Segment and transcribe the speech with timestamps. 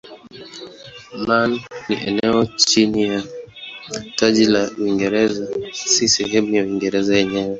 [1.27, 1.49] Man
[1.85, 3.23] ni eneo chini ya
[4.15, 7.49] taji la Uingereza si sehemu ya Uingereza yenyewe.